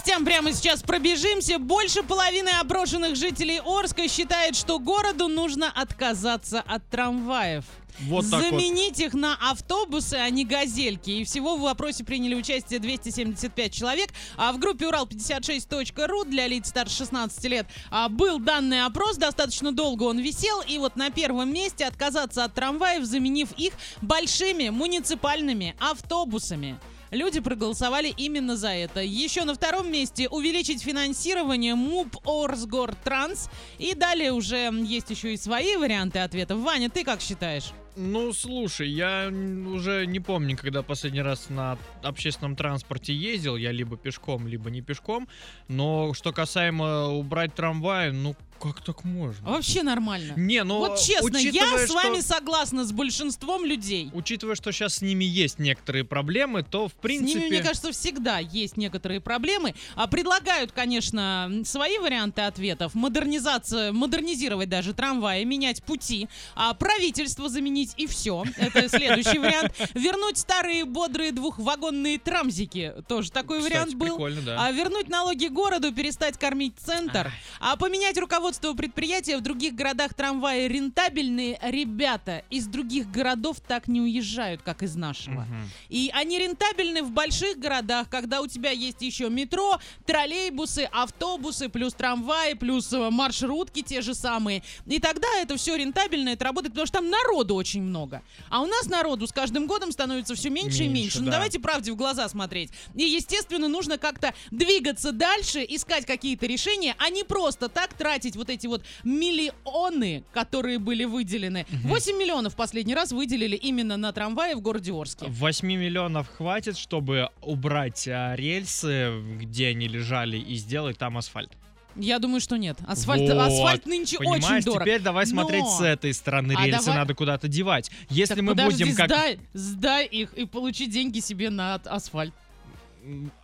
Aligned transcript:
Новостям 0.00 0.24
прямо 0.24 0.52
сейчас 0.54 0.82
пробежимся. 0.82 1.58
Больше 1.58 2.02
половины 2.02 2.48
опрошенных 2.58 3.16
жителей 3.16 3.60
Орска 3.62 4.08
считает, 4.08 4.56
что 4.56 4.78
городу 4.78 5.28
нужно 5.28 5.70
отказаться 5.70 6.62
от 6.66 6.88
трамваев. 6.88 7.66
Вот 8.04 8.24
так 8.30 8.40
вот. 8.40 8.48
Заменить 8.48 8.98
их 8.98 9.12
на 9.12 9.34
автобусы, 9.50 10.14
а 10.14 10.30
не 10.30 10.46
газельки. 10.46 11.10
И 11.10 11.24
всего 11.24 11.56
в 11.56 11.60
вопросе 11.60 12.02
приняли 12.02 12.34
участие 12.34 12.80
275 12.80 13.74
человек. 13.74 14.08
А 14.38 14.52
в 14.52 14.58
группе 14.58 14.86
Урал56.ру 14.86 16.24
для 16.24 16.46
лиц 16.46 16.68
старше 16.68 16.96
16 16.96 17.44
лет 17.44 17.66
а, 17.90 18.08
был 18.08 18.38
данный 18.38 18.86
опрос. 18.86 19.18
Достаточно 19.18 19.70
долго 19.70 20.04
он 20.04 20.18
висел. 20.18 20.62
И 20.62 20.78
вот 20.78 20.96
на 20.96 21.10
первом 21.10 21.52
месте 21.52 21.84
отказаться 21.84 22.44
от 22.44 22.54
трамваев, 22.54 23.04
заменив 23.04 23.52
их 23.58 23.74
большими 24.00 24.70
муниципальными 24.70 25.76
автобусами. 25.78 26.80
Люди 27.10 27.40
проголосовали 27.40 28.12
именно 28.16 28.56
за 28.56 28.70
это. 28.70 29.00
Еще 29.00 29.44
на 29.44 29.54
втором 29.54 29.90
месте 29.90 30.28
увеличить 30.28 30.82
финансирование 30.82 31.74
МУП 31.74 32.16
Орсгортранс. 32.24 33.48
И 33.78 33.94
далее 33.94 34.32
уже 34.32 34.70
есть 34.84 35.10
еще 35.10 35.34
и 35.34 35.36
свои 35.36 35.76
варианты 35.76 36.20
ответов. 36.20 36.60
Ваня, 36.60 36.88
ты 36.88 37.04
как 37.04 37.20
считаешь? 37.20 37.72
Ну, 37.96 38.32
слушай, 38.32 38.88
я 38.88 39.28
уже 39.28 40.06
не 40.06 40.20
помню, 40.20 40.56
когда 40.56 40.82
последний 40.82 41.22
раз 41.22 41.48
на 41.50 41.76
общественном 42.02 42.56
транспорте 42.56 43.14
ездил, 43.14 43.56
я 43.56 43.72
либо 43.72 43.96
пешком, 43.96 44.46
либо 44.46 44.70
не 44.70 44.80
пешком, 44.80 45.28
но 45.68 46.14
что 46.14 46.32
касаемо 46.32 47.08
убрать 47.08 47.54
трамваи, 47.54 48.10
ну, 48.10 48.36
как 48.60 48.82
так 48.84 49.04
можно? 49.04 49.48
Вообще 49.48 49.82
нормально. 49.82 50.34
Не, 50.36 50.64
ну, 50.64 50.78
вот 50.80 51.00
честно, 51.00 51.38
я 51.38 51.78
с 51.78 51.90
вами 51.90 52.20
что- 52.20 52.34
согласна 52.34 52.84
с 52.84 52.92
большинством 52.92 53.64
людей. 53.64 54.10
Учитывая, 54.12 54.54
что 54.54 54.70
сейчас 54.70 54.96
с 54.96 55.02
ними 55.02 55.24
есть 55.24 55.58
некоторые 55.58 56.04
проблемы, 56.04 56.62
то, 56.62 56.88
в 56.88 56.90
С 56.92 56.94
принципе... 56.94 57.40
ними, 57.40 57.48
мне 57.48 57.62
кажется, 57.62 57.90
всегда 57.92 58.38
есть 58.38 58.76
некоторые 58.76 59.22
проблемы. 59.22 59.74
А 59.94 60.06
предлагают, 60.08 60.72
конечно, 60.72 61.50
свои 61.64 61.96
варианты 61.96 62.42
ответов. 62.42 62.94
Модернизация, 62.94 63.92
модернизировать 63.92 64.68
даже 64.68 64.92
трамваи, 64.92 65.42
менять 65.44 65.82
пути, 65.82 66.28
а 66.54 66.74
правительство 66.74 67.48
заменить 67.48 67.79
и 67.96 68.06
все. 68.06 68.44
Это 68.56 68.88
следующий 68.88 69.38
вариант. 69.38 69.72
Вернуть 69.94 70.38
старые 70.38 70.84
бодрые 70.84 71.32
двухвагонные 71.32 72.18
трамзики. 72.18 72.94
Тоже 73.08 73.30
такой 73.30 73.58
Кстати, 73.58 73.72
вариант 73.72 73.94
был. 73.94 74.18
да. 74.44 74.66
А 74.66 74.72
вернуть 74.72 75.08
налоги 75.08 75.46
городу, 75.46 75.92
перестать 75.92 76.38
кормить 76.38 76.74
центр. 76.78 77.32
А 77.60 77.76
поменять 77.76 78.18
руководство 78.18 78.74
предприятия 78.74 79.36
в 79.36 79.40
других 79.40 79.74
городах 79.74 80.14
трамваи 80.14 80.66
рентабельные 80.66 81.58
ребята 81.62 82.42
из 82.50 82.66
других 82.66 83.10
городов 83.10 83.60
так 83.60 83.88
не 83.88 84.00
уезжают, 84.00 84.62
как 84.62 84.82
из 84.82 84.96
нашего. 84.96 85.42
Мгм. 85.42 85.70
И 85.88 86.10
они 86.12 86.38
рентабельны 86.38 87.02
в 87.02 87.10
больших 87.10 87.58
городах, 87.58 88.08
когда 88.10 88.40
у 88.40 88.46
тебя 88.46 88.70
есть 88.70 89.02
еще 89.02 89.30
метро, 89.30 89.78
троллейбусы, 90.06 90.88
автобусы, 90.90 91.68
плюс 91.68 91.94
трамваи, 91.94 92.54
плюс 92.54 92.92
э, 92.92 93.10
маршрутки 93.10 93.82
те 93.82 94.00
же 94.00 94.14
самые. 94.14 94.62
И 94.86 94.98
тогда 94.98 95.28
это 95.40 95.56
все 95.56 95.76
рентабельно, 95.76 96.30
это 96.30 96.44
работает, 96.44 96.72
потому 96.72 96.86
что 96.86 96.98
там 96.98 97.10
народу 97.10 97.54
очень 97.54 97.69
много. 97.78 98.22
А 98.48 98.60
у 98.62 98.66
нас 98.66 98.86
народу 98.86 99.26
с 99.26 99.32
каждым 99.32 99.66
годом 99.66 99.92
становится 99.92 100.34
все 100.34 100.50
меньше, 100.50 100.84
и 100.84 100.88
Меньше, 100.88 101.02
меньше. 101.02 101.18
Ну 101.20 101.26
да. 101.26 101.32
давайте 101.32 101.60
правде 101.60 101.92
в 101.92 101.96
глаза 101.96 102.28
смотреть. 102.28 102.70
И, 102.94 103.02
естественно, 103.02 103.68
нужно 103.68 103.98
как-то 103.98 104.34
двигаться 104.50 105.12
дальше, 105.12 105.64
искать 105.68 106.06
какие-то 106.06 106.46
решения, 106.46 106.94
а 106.98 107.10
не 107.10 107.24
просто 107.24 107.68
так 107.68 107.94
тратить 107.94 108.36
вот 108.36 108.50
эти 108.50 108.66
вот 108.66 108.82
миллионы, 109.04 110.24
которые 110.32 110.78
были 110.78 111.04
выделены. 111.04 111.66
8 111.70 112.16
миллионов 112.16 112.56
последний 112.56 112.94
раз 112.94 113.12
выделили 113.12 113.56
именно 113.56 113.96
на 113.96 114.12
трамваи 114.12 114.54
в 114.54 114.60
городе 114.60 114.92
Орске. 114.92 115.26
8 115.28 115.66
миллионов 115.68 116.28
хватит, 116.28 116.76
чтобы 116.76 117.28
убрать 117.42 118.08
а, 118.08 118.34
рельсы, 118.34 119.12
где 119.38 119.68
они 119.68 119.88
лежали, 119.88 120.38
и 120.38 120.54
сделать 120.56 120.98
там 120.98 121.18
асфальт. 121.18 121.52
Я 121.96 122.18
думаю, 122.18 122.40
что 122.40 122.56
нет. 122.56 122.78
Асфальт, 122.86 123.22
Вот, 123.22 123.36
асфальт 123.38 123.86
нынче 123.86 124.18
Понимаешь, 124.18 124.44
очень 124.44 124.64
дорог. 124.64 124.82
теперь 124.82 125.00
давай 125.00 125.24
Но- 125.26 125.30
смотреть 125.30 125.66
с 125.66 125.80
этой 125.80 126.14
стороны. 126.14 126.54
А 126.56 126.66
Рельсы 126.66 126.84
давай- 126.86 126.98
надо 127.00 127.14
куда-то 127.14 127.48
девать. 127.48 127.90
Если 128.08 128.34
Так 128.34 128.42
мы 128.44 128.50
подожди, 128.52 128.84
будем 128.84 128.96
как... 128.96 129.08
сдай, 129.08 129.38
сдай 129.54 130.06
их 130.06 130.32
и 130.34 130.46
получи 130.46 130.86
деньги 130.86 131.20
себе 131.20 131.50
на 131.50 131.74
асфальт. 131.74 132.32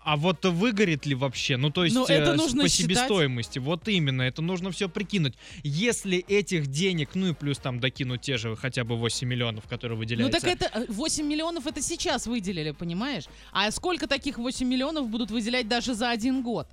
А 0.04 0.18
вот 0.18 0.44
выгорит 0.44 1.06
ли 1.06 1.14
вообще? 1.14 1.56
Ну, 1.56 1.70
то 1.70 1.84
есть 1.84 1.96
Ну, 1.96 2.04
э, 2.06 2.12
это 2.12 2.34
с- 2.34 2.36
нужно 2.36 2.64
по 2.64 2.68
считать. 2.68 2.84
себестоимости. 2.98 3.58
Вот 3.58 3.88
именно, 3.88 4.20
это 4.20 4.42
нужно 4.42 4.70
все 4.70 4.86
прикинуть. 4.88 5.32
Если 5.62 6.18
этих 6.18 6.66
денег, 6.66 7.10
ну 7.14 7.28
и 7.28 7.32
плюс 7.32 7.56
там 7.56 7.80
докинуть 7.80 8.20
те 8.20 8.36
же 8.36 8.54
хотя 8.54 8.84
бы 8.84 8.96
8 8.96 9.26
миллионов, 9.26 9.64
которые 9.66 9.96
Ну 9.96 10.00
выделяются. 10.00 10.40
так 10.42 10.50
это 10.50 10.70
э, 10.80 10.84
8 10.88 11.26
миллионов 11.26 11.66
это 11.66 11.80
сейчас 11.80 12.26
выделили, 12.26 12.72
понимаешь? 12.72 13.24
А 13.50 13.70
сколько 13.70 14.06
таких 14.06 14.36
8 14.36 14.68
миллионов 14.68 15.08
будут 15.08 15.30
выделять 15.30 15.66
даже 15.68 15.94
за 15.94 16.10
один 16.10 16.42
год? 16.42 16.68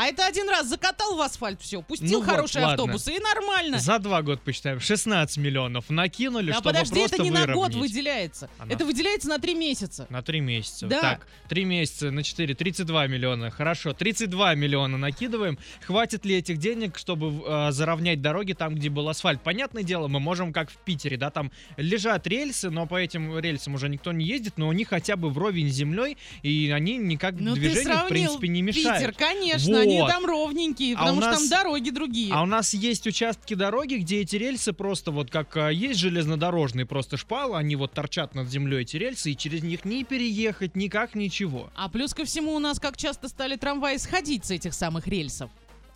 А 0.00 0.04
это 0.06 0.26
один 0.26 0.48
раз 0.48 0.68
закатал 0.68 1.16
в 1.16 1.20
асфальт, 1.20 1.60
все, 1.60 1.82
пустил 1.82 2.08
Ну 2.08 2.24
вот, 2.24 2.30
хорошие 2.32 2.64
ладно. 2.64 2.84
автобусы 2.84 3.16
и 3.16 3.18
нормально. 3.18 3.80
За 3.80 3.98
два 3.98 4.22
года 4.22 4.40
посчитаем. 4.44 4.78
16 4.78 5.38
миллионов 5.38 5.90
накинули, 5.90 6.50
а 6.52 6.54
чтобы 6.54 6.66
подожди, 6.70 6.94
просто 7.00 7.16
это 7.16 7.24
не 7.24 7.30
на 7.32 7.46
год 7.46 7.48
выровнять. 7.74 7.76
выделяется. 7.76 8.48
А 8.60 8.66
на- 8.66 8.72
Это 8.72 8.84
выделяется 8.84 9.28
на 9.28 9.40
3 9.40 9.56
месяца. 9.56 10.06
На 10.08 10.22
3 10.22 10.38
месяца. 10.40 10.86
Да. 10.86 11.00
Так, 11.00 11.26
3 11.48 11.64
месяца 11.64 12.12
на 12.12 12.22
4, 12.22 12.54
32 12.54 13.08
миллиона. 13.08 13.50
Хорошо, 13.50 13.92
32 13.92 14.54
миллиона 14.54 14.98
накидываем. 14.98 15.58
Хватит 15.84 16.24
ли 16.24 16.36
этих 16.36 16.58
денег, 16.58 16.96
чтобы 16.96 17.42
э, 17.44 17.72
заровнять 17.72 18.22
дороги 18.22 18.52
там, 18.52 18.76
где 18.76 18.90
был 18.90 19.08
асфальт? 19.08 19.42
Понятное 19.42 19.82
дело, 19.82 20.06
мы 20.06 20.20
можем, 20.20 20.52
как 20.52 20.70
в 20.70 20.76
Питере, 20.76 21.16
да, 21.16 21.30
там 21.30 21.50
лежат 21.76 22.24
рельсы, 22.28 22.70
но 22.70 22.86
по 22.86 22.94
этим 22.96 23.36
рельсам 23.36 23.74
уже 23.74 23.88
никто 23.88 24.12
не 24.12 24.24
ездит, 24.24 24.58
но 24.58 24.70
они 24.70 24.84
хотя 24.84 25.16
бы 25.16 25.28
вровень 25.28 25.68
с 25.68 25.74
землей, 25.74 26.18
и 26.44 26.70
они 26.72 26.98
никак 26.98 27.34
Ну 27.40 27.54
движению, 27.54 28.04
в 28.04 28.08
принципе, 28.08 28.46
не 28.46 28.62
мешают. 28.62 28.98
Питер, 29.00 29.12
конечно, 29.12 29.87
они 29.88 30.08
там 30.08 30.24
ровненькие, 30.26 30.94
А 30.94 30.98
потому 30.98 31.18
у 31.18 31.20
что 31.22 31.30
нас- 31.30 31.38
там 31.40 31.48
дороги 31.48 31.90
другие. 31.90 32.32
А 32.32 32.42
у 32.42 32.46
нас 32.46 32.74
есть 32.74 33.06
участки 33.06 33.54
дороги, 33.54 33.94
где 33.96 34.20
эти 34.20 34.36
рельсы 34.36 34.72
просто 34.72 35.10
вот 35.10 35.30
как 35.30 35.56
а, 35.56 35.68
есть 35.70 35.98
железнодорожные 36.00 36.86
просто 36.86 37.16
шпалы, 37.16 37.56
они 37.56 37.76
вот 37.76 37.92
торчат 37.92 38.34
над 38.34 38.48
землей 38.48 38.82
эти 38.82 38.96
рельсы, 38.96 39.32
и 39.32 39.36
через 39.36 39.62
них 39.62 39.84
не 39.84 40.04
переехать, 40.04 40.76
никак 40.76 41.14
ничего. 41.14 41.70
А 41.74 41.88
плюс 41.88 42.14
ко 42.14 42.24
всему 42.24 42.54
у 42.54 42.58
нас 42.58 42.78
как 42.78 42.96
часто 42.96 43.28
стали 43.28 43.56
трамваи 43.56 43.96
сходить 43.96 44.44
с 44.44 44.50
этих 44.50 44.74
самых 44.74 45.06
рельсов. 45.06 45.50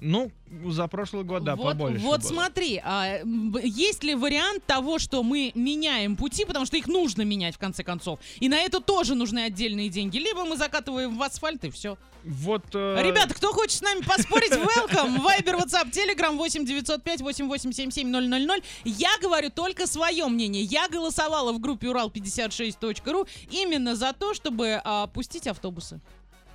Ну, 0.05 0.33
за 0.67 0.89
прошлый 0.89 1.23
год, 1.23 1.45
да, 1.45 1.55
вот, 1.55 1.73
побольше 1.79 2.01
Вот 2.05 2.23
было. 2.23 2.29
смотри, 2.29 2.81
а, 2.85 3.21
есть 3.63 4.03
ли 4.03 4.17
вариант 4.17 4.65
того, 4.67 4.99
что 4.99 5.23
мы 5.23 5.53
меняем 5.55 6.17
пути, 6.17 6.45
потому 6.45 6.67
что 6.67 6.77
их 6.77 6.89
нужно 6.89 7.23
менять 7.23 7.55
в 7.55 7.59
конце 7.59 7.85
концов, 7.85 8.19
и 8.41 8.49
на 8.49 8.59
это 8.59 8.81
тоже 8.81 9.15
нужны 9.15 9.45
отдельные 9.45 9.89
деньги, 9.89 10.19
либо 10.19 10.45
мы 10.45 10.57
закатываем 10.57 11.17
в 11.17 11.23
асфальт 11.23 11.65
и 11.65 11.71
все. 11.71 11.97
Вот... 12.25 12.65
э, 12.75 13.03
Ребята, 13.03 13.35
кто 13.35 13.53
хочет 13.53 13.79
с 13.79 13.81
нами 13.81 14.01
поспорить, 14.01 14.51
welcome! 14.53 15.21
Вайбер, 15.21 15.55
WhatsApp, 15.57 15.91
Telegram 15.93 16.37
8 16.37 16.65
905 16.65 17.21
8877 17.21 18.09
000. 18.09 18.63
Я 18.85 19.11
говорю 19.21 19.51
только 19.51 19.87
свое 19.87 20.27
мнение. 20.27 20.63
Я 20.65 20.89
голосовала 20.89 21.53
в 21.53 21.61
группе 21.61 21.87
Урал56.ру 21.89 23.27
именно 23.51 23.95
за 23.97 24.13
то, 24.13 24.35
чтобы 24.35 24.81
а, 24.85 25.07
пустить 25.09 25.47
автобусы. 25.47 26.01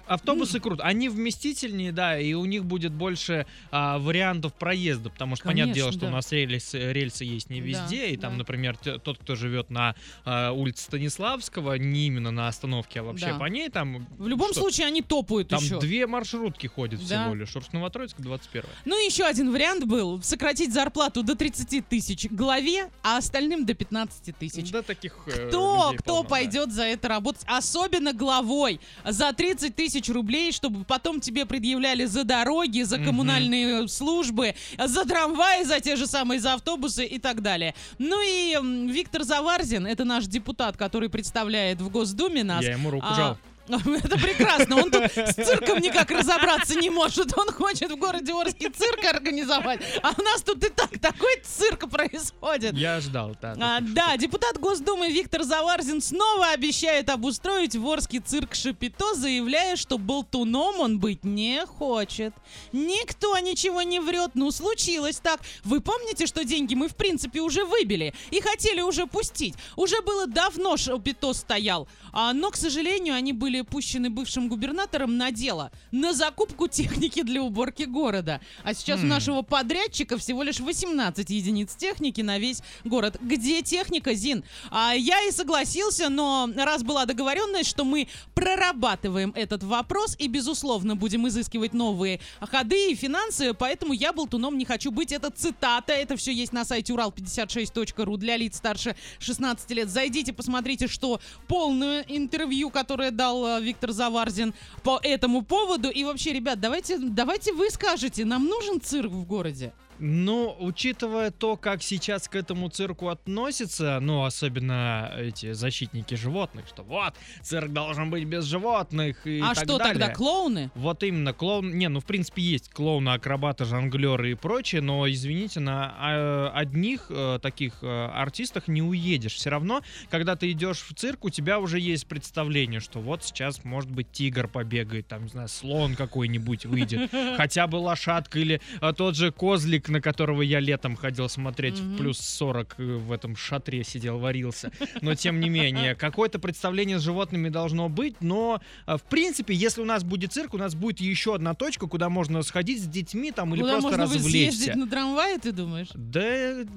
Автобусы 0.07 0.59
круто. 0.59 0.83
Они 0.83 1.09
вместительнее, 1.09 1.91
да, 1.91 2.19
и 2.19 2.33
у 2.33 2.45
них 2.45 2.65
будет 2.65 2.91
больше 2.91 3.45
а, 3.71 3.97
вариантов 3.99 4.53
проезда, 4.53 5.09
потому 5.09 5.35
что, 5.35 5.45
понятное 5.45 5.73
дело, 5.73 5.87
Конечно, 5.87 5.99
что 5.99 6.05
да. 6.07 6.11
у 6.11 6.15
нас 6.15 6.31
рельсы, 6.31 6.91
рельсы 6.93 7.23
есть 7.25 7.49
не 7.49 7.61
Да, 7.61 7.67
везде, 7.67 8.07
и 8.09 8.17
там, 8.17 8.33
да. 8.33 8.37
например, 8.39 8.77
тот, 8.77 9.17
кто 9.17 9.35
живет 9.35 9.69
на 9.69 9.95
а, 10.25 10.51
улице 10.51 10.83
Станиславского, 10.83 11.73
не 11.75 12.07
именно 12.07 12.31
на 12.31 12.47
остановке, 12.47 13.01
а 13.01 13.03
вообще 13.03 13.27
Да. 13.27 13.37
по 13.39 13.45
ней, 13.45 13.69
там... 13.69 14.07
В 14.17 14.27
любом 14.27 14.51
что, 14.51 14.61
случае 14.61 14.87
они 14.87 15.01
топают 15.01 15.49
Там 15.49 15.63
еще. 15.63 15.79
две 15.79 16.07
маршрутки 16.07 16.67
ходят 16.67 16.99
Да. 17.07 17.23
всего 17.23 17.35
лишь. 17.35 17.55
Урс-Новотроицк, 17.55 18.15
21 18.19 18.69
Ну, 18.85 18.95
еще 19.05 19.23
один 19.25 19.51
вариант 19.51 19.85
был 19.85 20.21
сократить 20.21 20.73
зарплату 20.73 21.23
до 21.23 21.35
30 21.35 21.81
тысяч 21.87 22.27
главе, 22.29 22.89
а 23.03 23.17
остальным 23.17 23.65
до 23.65 23.73
15 23.73 24.35
тысяч. 24.37 24.71
Да, 24.71 24.81
таких 24.81 25.15
э, 25.27 25.47
Кто, 25.49 25.93
кто 25.97 26.03
полно, 26.03 26.23
да. 26.23 26.29
пойдет 26.29 26.71
за 26.71 26.83
это 26.83 27.07
работать, 27.07 27.43
особенно 27.47 28.13
главой, 28.13 28.79
за 29.05 29.33
30 29.33 29.75
тысяч 29.75 29.96
рублей, 30.09 30.51
чтобы 30.51 30.83
потом 30.83 31.19
тебе 31.19 31.45
предъявляли 31.45 32.05
за 32.05 32.23
дороги, 32.23 32.81
за 32.83 32.97
коммунальные 32.99 33.87
службы, 33.87 34.55
за 34.77 35.05
трамваи, 35.05 35.63
за 35.63 35.79
те 35.79 35.95
же 35.95 36.07
самые, 36.07 36.39
за 36.39 36.53
автобусы 36.53 37.05
и 37.05 37.19
так 37.19 37.41
далее. 37.41 37.73
Ну 37.97 38.21
и 38.21 38.91
Виктор 38.91 39.23
Заварзин, 39.23 39.87
это 39.87 40.05
наш 40.05 40.25
депутат, 40.25 40.77
который 40.77 41.09
представляет 41.09 41.81
в 41.81 41.89
Госдуме 41.89 42.43
нас. 42.43 42.63
Я 42.63 42.73
ему 42.73 42.91
руку 42.91 43.07
а, 43.09 43.15
жал. 43.15 43.37
Это 43.67 44.17
прекрасно. 44.17 44.77
Он 44.77 44.91
тут 44.91 45.03
с 45.11 45.33
цирком 45.33 45.79
никак 45.79 46.09
разобраться 46.09 46.75
не 46.75 46.89
может. 46.89 47.37
Он 47.37 47.51
хочет 47.51 47.91
в 47.91 47.97
городе 47.97 48.33
Орске 48.33 48.69
цирк 48.69 49.03
организовать. 49.03 49.81
А 50.01 50.13
у 50.17 50.21
нас 50.21 50.41
тут 50.41 50.63
и 50.63 50.69
так 50.69 50.97
такой 50.99 51.41
цирк 51.57 51.89
происходит. 51.89 52.75
Я 52.75 52.99
ждал, 53.01 53.35
да. 53.41 53.55
А, 53.59 53.79
да, 53.81 54.15
депутат 54.17 54.59
Госдумы 54.59 55.09
Виктор 55.11 55.43
Заварзин 55.43 56.01
снова 56.01 56.51
обещает 56.51 57.09
обустроить 57.09 57.75
в 57.75 57.87
Орске 57.87 58.19
цирк 58.19 58.53
Шапито, 58.53 59.15
заявляя, 59.15 59.75
что 59.75 59.97
болтуном 59.97 60.79
он 60.79 60.99
быть 60.99 61.23
не 61.23 61.65
хочет. 61.65 62.33
Никто 62.71 63.37
ничего 63.39 63.81
не 63.81 63.99
врет. 63.99 64.31
Ну, 64.35 64.51
случилось 64.51 65.17
так. 65.17 65.41
Вы 65.63 65.81
помните, 65.81 66.27
что 66.27 66.43
деньги 66.43 66.75
мы, 66.75 66.87
в 66.87 66.95
принципе, 66.95 67.41
уже 67.41 67.65
выбили 67.65 68.13
и 68.31 68.39
хотели 68.39 68.81
уже 68.81 69.07
пустить? 69.07 69.55
Уже 69.75 70.01
было 70.01 70.27
давно 70.27 70.77
Шапито 70.77 71.33
стоял. 71.33 71.87
А, 72.13 72.33
но, 72.33 72.51
к 72.51 72.55
сожалению, 72.55 73.15
они 73.15 73.33
были 73.33 73.61
пущены 73.61 74.09
бывшим 74.09 74.47
губернатором 74.47 75.17
на 75.17 75.31
дело. 75.31 75.71
На 75.91 76.13
закупку 76.13 76.67
техники 76.67 77.23
для 77.23 77.41
уборки 77.41 77.83
города. 77.83 78.41
А 78.63 78.73
сейчас 78.73 78.99
у 78.99 79.03
Хм. 79.03 79.07
нашего 79.07 79.41
подрядчика 79.41 80.17
всего 80.17 80.43
лишь 80.43 80.59
18 80.59 81.29
единиц 81.29 81.46
техники 81.77 82.21
на 82.21 82.39
весь 82.39 82.61
город. 82.83 83.17
Где 83.21 83.61
техника, 83.61 84.13
Зин? 84.13 84.43
А, 84.69 84.93
я 84.93 85.23
и 85.27 85.31
согласился, 85.31 86.09
но 86.09 86.49
раз 86.55 86.83
была 86.83 87.05
договоренность, 87.05 87.69
что 87.69 87.83
мы 87.83 88.07
прорабатываем 88.33 89.31
этот 89.35 89.63
вопрос 89.63 90.15
и, 90.19 90.27
безусловно, 90.27 90.95
будем 90.95 91.27
изыскивать 91.27 91.73
новые 91.73 92.19
ходы 92.41 92.91
и 92.91 92.95
финансы, 92.95 93.53
поэтому 93.53 93.93
я 93.93 94.13
болтуном 94.13 94.57
не 94.57 94.65
хочу 94.65 94.91
быть. 94.91 95.11
Это 95.11 95.29
цитата, 95.31 95.93
это 95.93 96.15
все 96.17 96.31
есть 96.31 96.53
на 96.53 96.65
сайте 96.65 96.93
урал56.ру 96.93 98.17
для 98.17 98.37
лиц 98.37 98.57
старше 98.57 98.95
16 99.19 99.69
лет. 99.71 99.89
Зайдите, 99.89 100.33
посмотрите, 100.33 100.87
что 100.87 101.19
полное 101.47 102.05
интервью, 102.07 102.69
которое 102.69 103.11
дал 103.11 103.45
э, 103.45 103.61
Виктор 103.61 103.91
Заварзин 103.91 104.53
по 104.83 104.99
этому 105.01 105.41
поводу. 105.43 105.89
И 105.89 106.03
вообще, 106.03 106.33
ребят, 106.33 106.59
давайте, 106.59 106.97
давайте 106.97 107.53
вы 107.53 107.69
скажете, 107.69 108.25
нам 108.25 108.45
нужен 108.45 108.81
цирк 108.81 109.11
в 109.11 109.25
городе? 109.25 109.73
Ну, 109.99 110.55
учитывая 110.59 111.31
то, 111.31 111.57
как 111.57 111.81
сейчас 111.81 112.27
к 112.27 112.35
этому 112.35 112.69
цирку 112.69 113.09
относятся, 113.09 113.99
ну, 114.01 114.23
особенно 114.23 115.11
эти 115.17 115.53
защитники 115.53 116.15
животных, 116.15 116.67
что 116.67 116.83
вот, 116.83 117.15
цирк 117.41 117.71
должен 117.71 118.09
быть 118.09 118.25
без 118.25 118.45
животных 118.45 119.25
и 119.25 119.39
а 119.39 119.55
так 119.55 119.63
что 119.63 119.77
далее. 119.77 119.93
тогда, 119.93 120.13
клоуны? 120.13 120.71
Вот 120.75 121.03
именно, 121.03 121.33
клоун... 121.33 121.77
Не, 121.77 121.89
ну, 121.89 121.99
в 121.99 122.05
принципе, 122.05 122.41
есть 122.41 122.69
клоуны, 122.69 123.09
акробаты, 123.09 123.65
жонглеры 123.65 124.31
и 124.31 124.35
прочее, 124.35 124.81
но, 124.81 125.09
извините, 125.09 125.59
на 125.59 125.95
э, 125.99 126.49
одних 126.53 127.07
э, 127.09 127.39
таких 127.41 127.73
э, 127.81 128.07
артистах 128.13 128.67
не 128.67 128.81
уедешь. 128.81 129.33
Все 129.33 129.49
равно, 129.49 129.81
когда 130.09 130.35
ты 130.35 130.51
идешь 130.51 130.85
в 130.87 130.93
цирк, 130.93 131.25
у 131.25 131.29
тебя 131.29 131.59
уже 131.59 131.79
есть 131.79 132.07
представление, 132.07 132.79
что 132.79 132.99
вот 132.99 133.23
сейчас, 133.23 133.63
может 133.63 133.89
быть, 133.89 134.11
тигр 134.11 134.47
побегает, 134.47 135.07
там, 135.07 135.23
не 135.23 135.29
знаю, 135.29 135.47
слон 135.47 135.95
какой-нибудь 135.95 136.65
выйдет, 136.65 137.09
хотя 137.37 137.67
бы 137.67 137.77
лошадка 137.77 138.39
или 138.39 138.61
э, 138.81 138.93
тот 138.95 139.15
же 139.15 139.31
козлик, 139.31 139.86
на 139.89 140.01
которого 140.01 140.41
я 140.41 140.59
летом 140.59 140.95
ходил 140.95 141.29
смотреть 141.29 141.79
в 141.79 141.97
плюс 141.97 142.19
40 142.19 142.75
э, 142.77 142.83
в 142.83 143.11
этом 143.11 143.35
шатре 143.35 143.83
сидел, 143.83 144.19
варился. 144.19 144.71
Но, 145.01 145.15
тем 145.15 145.39
не 145.39 145.49
менее, 145.49 145.95
какое-то 145.95 146.39
представление 146.39 146.99
с 146.99 147.01
животными 147.01 147.49
должно 147.49 147.89
быть, 147.89 148.15
но 148.21 148.61
а, 148.85 148.97
В 148.97 149.03
принципе, 149.03 149.53
если 149.53 149.81
у 149.81 149.85
нас 149.85 150.03
будет 150.03 150.33
цирк, 150.33 150.53
у 150.53 150.57
нас 150.57 150.75
будет 150.75 150.99
еще 150.99 151.35
одна 151.35 151.53
точка, 151.53 151.87
куда 151.87 152.09
можно 152.09 152.41
сходить 152.43 152.81
с 152.81 152.87
детьми 152.87 153.31
там 153.31 153.53
или 153.53 153.61
Куда 153.61 153.73
просто 153.73 153.89
можно 153.89 154.05
вы 154.05 154.19
съездить 154.19 154.47
развлечься. 154.69 154.79
на 154.79 154.87
трамвае, 154.87 155.37
ты 155.37 155.51
думаешь? 155.51 155.87
Да 155.93 156.23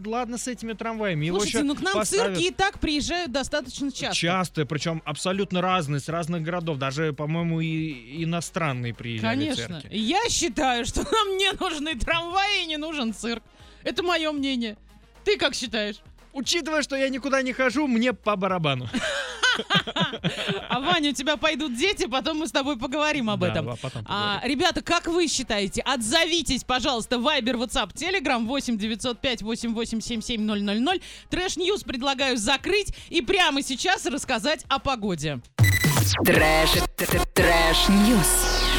ладно 0.04 0.38
с 0.38 0.48
этими 0.48 0.72
трамваями. 0.72 1.28
Слушайте, 1.30 1.62
ну 1.62 1.74
к 1.74 1.80
нам 1.80 1.94
поставят 1.94 2.36
цирки 2.36 2.48
и 2.48 2.52
так 2.52 2.78
приезжают 2.80 3.32
достаточно 3.32 3.90
часто. 3.92 4.16
часто, 4.16 4.66
причем 4.66 5.02
абсолютно 5.04 5.60
разные, 5.60 6.00
с 6.00 6.08
разных 6.08 6.42
городов. 6.42 6.78
Даже, 6.78 7.12
по-моему, 7.12 7.60
и 7.60 8.24
иностранные 8.24 8.94
приезжали 8.94 9.38
Конечно. 9.38 9.80
цирки. 9.80 9.96
Я 9.96 10.20
считаю, 10.28 10.84
что 10.84 11.02
нам 11.02 11.36
не 11.36 11.52
нужны 11.52 11.94
трамваи 11.98 12.64
и 12.64 12.66
не 12.66 12.76
нужен 12.76 12.99
цирк. 13.12 13.42
Это 13.84 14.02
мое 14.02 14.30
мнение. 14.32 14.76
Ты 15.24 15.36
как 15.36 15.54
считаешь? 15.54 15.96
Учитывая, 16.32 16.82
что 16.82 16.96
я 16.96 17.08
никуда 17.08 17.42
не 17.42 17.52
хожу, 17.52 17.86
мне 17.88 18.12
по 18.12 18.36
барабану. 18.36 18.88
А 20.68 20.80
Ваня, 20.80 21.10
у 21.10 21.12
тебя 21.12 21.36
пойдут 21.36 21.76
дети, 21.76 22.06
потом 22.06 22.38
мы 22.38 22.46
с 22.46 22.52
тобой 22.52 22.78
поговорим 22.78 23.28
об 23.28 23.40
Да, 23.40 23.48
этом. 23.48 23.68
а 23.70 23.76
потом 23.76 24.04
А, 24.06 24.34
поговорим. 24.36 24.50
ребята, 24.58 24.80
как 24.80 25.06
вы 25.08 25.26
считаете? 25.26 25.82
Отзовитесь, 25.82 26.62
пожалуйста, 26.64 27.16
Viber, 27.16 27.54
WhatsApp, 27.56 27.92
Telegram 27.92 28.46
8 28.46 28.78
905 28.78 29.42
8877 29.42 30.40
000. 30.40 31.00
Trash 31.30 31.56
News 31.56 31.82
предлагаю 31.82 32.36
закрыть 32.36 32.94
и 33.08 33.20
прямо 33.22 33.60
сейчас 33.62 34.06
рассказать 34.06 34.64
о 34.68 34.78
погоде. 34.78 35.40
Trash, 36.24 36.70
trash 37.34 37.88
news. 37.88 38.70